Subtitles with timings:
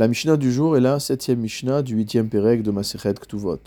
[0.00, 3.58] La Mishnah du jour est la septième Mishnah du huitième Pérec de Masechet Ktuvot.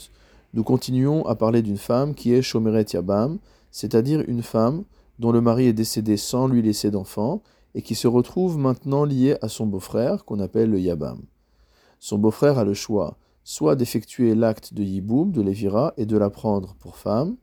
[0.53, 3.37] Nous continuons à parler d'une femme qui est Shomeret Yabam,
[3.69, 4.85] c'est-à-dire une femme
[5.19, 7.43] dont le mari est décédé sans lui laisser d'enfant
[7.75, 11.19] et qui se retrouve maintenant liée à son beau-frère qu'on appelle le Yabam.
[11.99, 16.29] Son beau-frère a le choix soit d'effectuer l'acte de Yiboum, de Lévira, et de la
[16.29, 17.35] prendre pour femme,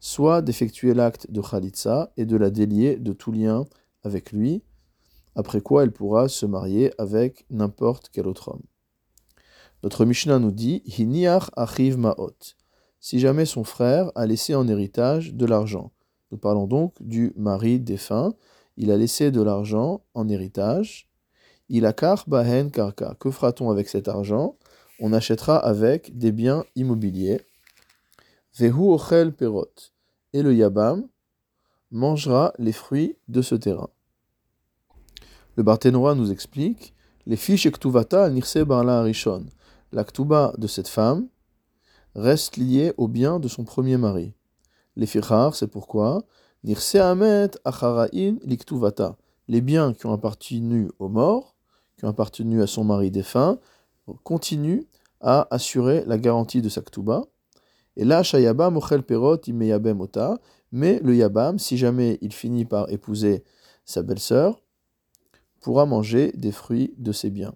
[0.00, 3.66] soit d'effectuer l'acte de Khalitsa et de la délier de tout lien
[4.02, 4.62] avec lui,
[5.38, 8.64] après quoi elle pourra se marier avec n'importe quel autre homme.
[9.84, 12.34] Notre Mishnah nous dit Hiniach achiv ma'ot.
[12.98, 15.92] Si jamais son frère a laissé en héritage de l'argent.
[16.32, 18.34] Nous parlons donc du mari défunt.
[18.76, 21.08] Il a laissé de l'argent en héritage.
[21.68, 21.88] Il
[22.26, 23.14] bahen karka.
[23.20, 24.56] Que fera-t-on avec cet argent?
[24.98, 27.40] On achètera avec des biens immobiliers.
[28.58, 29.92] Vehu ochel perot.
[30.32, 31.06] Et le yabam
[31.92, 33.90] mangera les fruits de ce terrain.
[35.58, 36.94] Le Barthénois nous explique
[37.26, 39.44] les fiches Ktuvata Nirse Barla Arishon.
[39.90, 41.26] La Ktuba de cette femme
[42.14, 44.34] reste liée au bien de son premier mari.
[44.94, 46.22] Les fichar, c'est pourquoi
[46.62, 49.16] Nirse Amet Acharain Liktuvata.
[49.48, 51.56] Les biens qui ont appartenu aux morts,
[51.96, 53.58] qui ont appartenu à son mari défunt,
[54.22, 54.84] continuent
[55.20, 57.22] à assurer la garantie de sa Ktuba.
[57.96, 60.38] Et là, Shayabam Ochel Perot Imeyabem Ota.
[60.70, 63.42] Mais le Yabam, si jamais il finit par épouser
[63.84, 64.62] sa belle-sœur,
[65.60, 67.54] pourra manger des fruits de ses biens.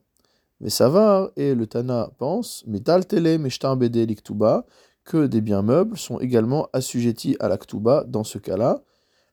[0.60, 4.64] Mais Savar et le Tana pensent, Metal Tele Liktuba,
[5.04, 8.82] que des biens meubles sont également assujettis à l'Aktuba dans ce cas-là,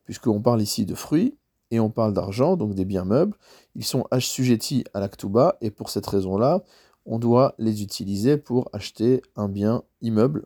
[0.06, 1.38] puisqu'on parle ici de fruits
[1.72, 3.38] et on parle d'argent, donc des biens meubles,
[3.76, 6.64] ils sont assujettis à l'Aktuba et pour cette raison-là,
[7.06, 10.46] on doit les utiliser pour acheter un bien immeuble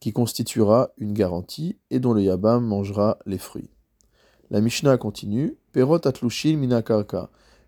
[0.00, 3.70] qui constituera une garantie et dont le Yabam mangera les fruits.
[4.52, 6.82] La Mishnah continue Perot atlushin mina.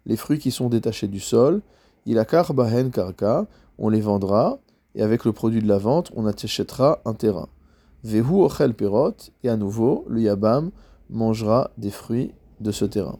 [0.04, 1.62] Les fruits qui sont détachés du sol,
[2.04, 3.46] ilakar bahen karka,
[3.78, 4.58] on les vendra,
[4.94, 7.48] et avec le produit de la vente, on achètera un terrain.
[8.02, 10.72] Vehu ochel perot, et à nouveau, le yabam
[11.08, 13.18] mangera des fruits de ce terrain.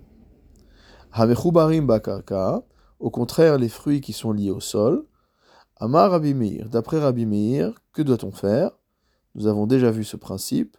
[1.13, 2.65] Hamechubarim bakarka,
[3.01, 5.07] au contraire, les fruits qui sont liés au sol.
[5.79, 8.73] Amar Rabbi d'après Rabbi Meir, que doit-on faire?
[9.35, 10.77] Nous avons déjà vu ce principe.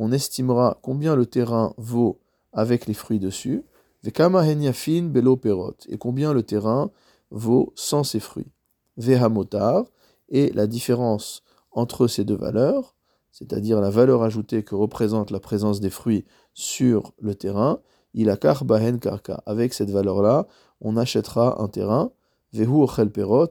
[0.00, 2.20] On estimera combien le terrain vaut
[2.52, 3.64] avec les fruits dessus,
[4.02, 6.90] vekama henyafin belo perot, et combien le terrain
[7.30, 8.50] vaut sans ses fruits.
[8.96, 9.84] Vehamotar,
[10.28, 12.96] et la différence entre ces deux valeurs,
[13.30, 17.80] c'est-à-dire la valeur ajoutée que représente la présence des fruits sur le terrain,
[18.14, 19.42] il a bahen karka.
[19.46, 20.48] Avec cette valeur-là,
[20.80, 22.10] on achètera un terrain,
[22.52, 22.86] vehu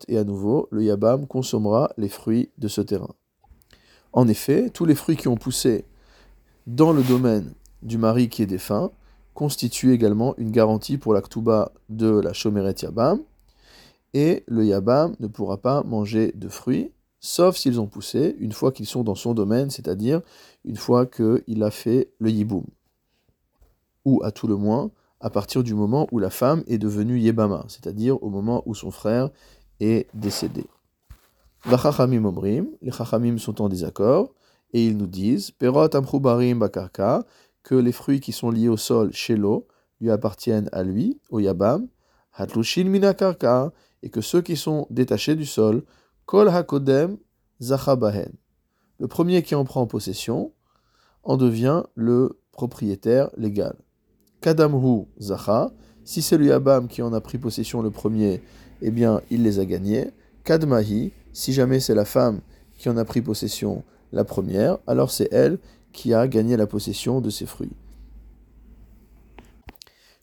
[0.07, 3.15] et à nouveau, le yabam consommera les fruits de ce terrain.
[4.17, 5.85] En effet, tous les fruits qui ont poussé
[6.65, 8.89] dans le domaine du mari qui est défunt
[9.35, 13.21] constituent également une garantie pour l'actuba de la Shomeret Yabam,
[14.15, 16.89] et le Yabam ne pourra pas manger de fruits,
[17.19, 20.21] sauf s'ils ont poussé une fois qu'ils sont dans son domaine, c'est-à-dire
[20.65, 22.65] une fois qu'il a fait le Yiboum.
[24.03, 24.89] Ou à tout le moins,
[25.19, 28.89] à partir du moment où la femme est devenue Yebama, c'est-à-dire au moment où son
[28.89, 29.29] frère
[29.79, 30.65] est décédé
[31.69, 34.33] les chachamim sont en désaccord,
[34.73, 35.51] et ils nous disent,
[37.63, 39.67] que les fruits qui sont liés au sol chez l'eau
[39.99, 41.87] lui appartiennent à lui, au yabam,
[42.33, 43.73] hatlushin minakarka,
[44.03, 45.83] et que ceux qui sont détachés du sol,
[46.25, 47.17] kol hakodem
[47.61, 48.31] zachabahen.
[48.99, 50.53] Le premier qui en prend possession
[51.23, 53.75] en devient le propriétaire légal.
[54.39, 55.71] Kadamhu zacha,
[56.05, 58.41] si c'est le yabam qui en a pris possession le premier,
[58.81, 60.11] eh bien il les a gagnés.
[60.47, 62.39] Kadmahi, si jamais c'est la femme
[62.77, 65.59] qui en a pris possession la première, alors c'est elle
[65.91, 67.75] qui a gagné la possession de ces fruits.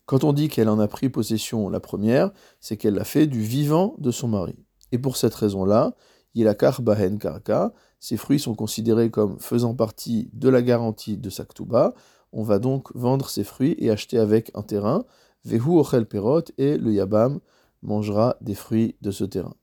[0.06, 3.42] Quand on dit qu'elle en a pris possession la première, c'est qu'elle l'a fait du
[3.42, 4.56] vivant de son mari.
[4.92, 5.94] Et pour cette raison-là,
[6.32, 11.28] il a bahen karka, ces fruits sont considérés comme faisant partie de la garantie de
[11.28, 11.92] Saktuba.
[12.32, 15.04] On va donc vendre ces fruits et acheter avec un terrain.
[15.44, 17.40] Vehu ochel perot et le yabam
[17.82, 19.54] mangera des fruits de ce terrain.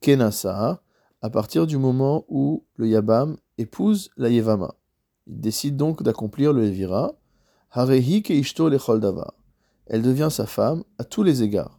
[0.00, 0.82] Kenasa,
[1.22, 4.74] à partir du moment où le Yabam épouse la Yevama.
[5.26, 7.12] Il décide donc d'accomplir le Levira.
[7.70, 8.70] Harehi keishto
[9.86, 11.78] Elle devient sa femme à tous les égards,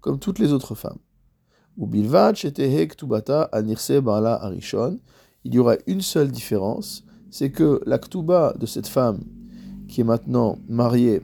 [0.00, 0.98] comme toutes les autres femmes.
[1.78, 4.98] Ou ktubata anirse bala arishon.
[5.44, 9.20] Il y aura une seule différence, c'est que la ktuba de cette femme,
[9.86, 11.22] qui est maintenant mariée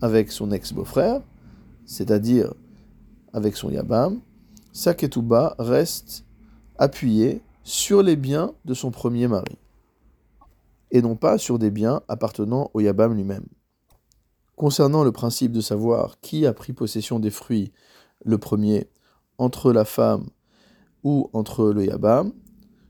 [0.00, 1.20] avec son ex-beau-frère,
[1.86, 2.52] c'est-à-dire
[3.32, 4.20] avec son Yabam,
[4.72, 4.94] sa
[5.58, 6.24] reste
[6.78, 9.58] appuyée sur les biens de son premier mari,
[10.90, 13.46] et non pas sur des biens appartenant au Yabam lui-même.
[14.56, 17.72] Concernant le principe de savoir qui a pris possession des fruits
[18.24, 18.88] le premier,
[19.38, 20.26] entre la femme
[21.02, 22.32] ou entre le Yabam,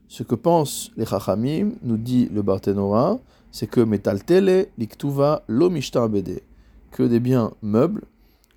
[0.07, 3.19] ce que pensent les Chachamim, nous dit le Barthénora,
[3.51, 6.41] c'est que Metaltele liktuva lo bede,
[6.91, 8.03] que des biens meubles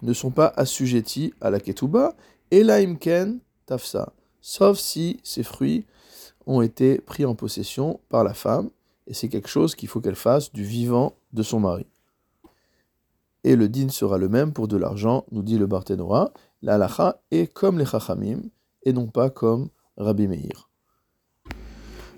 [0.03, 2.15] ne sont pas assujettis à la Ketuba,
[2.55, 5.87] et la imken tafsa, sauf si ces fruits
[6.47, 8.71] ont été pris en possession par la femme,
[9.09, 11.85] et c'est quelque chose qu'il faut qu'elle fasse du vivant de son mari.
[13.43, 17.21] Et le din sera le même pour de l'argent, nous dit le Barthénora, la halacha
[17.33, 18.43] est comme les chachamim,
[18.85, 20.71] et non pas comme Rabbi Meir.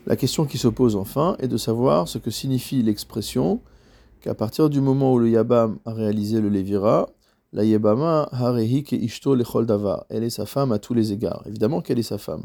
[0.04, 3.62] La question qui se pose enfin est de savoir ce que signifie l'expression
[4.20, 7.08] qu'à partir du moment où le Yabam a réalisé le Lévira,
[7.56, 11.42] la Yabama harehi ke ishto lechol davar, elle est sa femme à tous les égards.
[11.46, 12.44] Évidemment qu'elle est sa femme.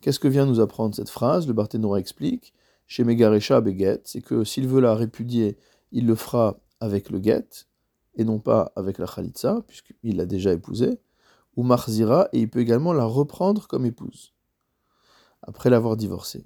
[0.00, 1.46] Qu'est-ce que vient nous apprendre cette phrase?
[1.46, 2.52] Le Barthénora explique
[2.88, 5.56] chez Megaresha Beget, c'est que s'il veut la répudier,
[5.92, 7.46] il le fera avec le get,
[8.16, 10.98] et non pas avec la Khalitsa, puisqu'il l'a déjà épousée,
[11.54, 14.34] ou Marzira, et il peut également la reprendre comme épouse,
[15.42, 16.44] après l'avoir divorcée.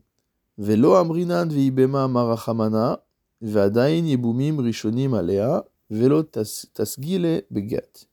[0.58, 3.02] Velo amrinan veibema marachamana,
[3.40, 8.08] ve'adain yebumim rishonim alea, velo tasgile beget.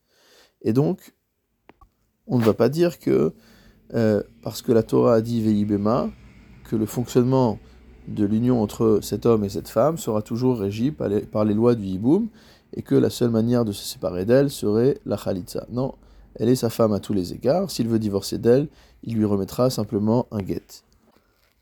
[0.61, 1.13] Et donc,
[2.27, 3.33] on ne va pas dire que
[3.93, 6.09] euh, parce que la Torah a dit Veibema,
[6.63, 7.59] que le fonctionnement
[8.07, 11.09] de l'union entre cet homme et cette femme sera toujours régi par
[11.45, 12.29] les, lois du Hiboum,
[12.73, 15.65] et que la seule manière de se séparer d'elle serait la Khalitza.
[15.69, 15.93] Non,
[16.35, 18.67] elle est sa femme à tous les égards, s'il veut divorcer d'elle,
[19.03, 20.83] il lui remettra simplement un guet.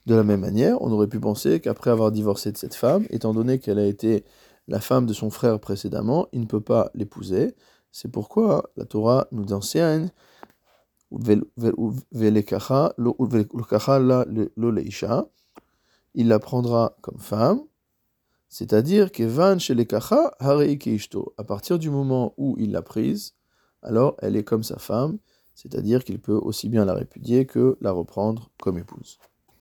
[0.06, 3.34] De la même manière, on aurait pu penser qu'après avoir divorcé de cette femme, étant
[3.34, 4.24] donné qu'elle a été
[4.68, 7.56] la femme de son frère précédemment, il ne peut pas l'épouser.
[7.92, 10.10] C'est pourquoi la Torah nous enseigne
[16.16, 17.62] il la prendra comme femme,
[18.50, 19.76] c'est-à-dire que chez
[21.38, 23.36] à partir du moment où il l'a prise,
[23.82, 25.18] alors elle est comme sa femme,
[25.56, 29.20] c'est-à-dire qu'il peut aussi bien la répudier que la reprendre comme épouse.